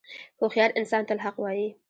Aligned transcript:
•هوښیار 0.39 0.69
انسان 0.79 1.03
تل 1.09 1.19
حق 1.25 1.35
وایی. 1.41 1.67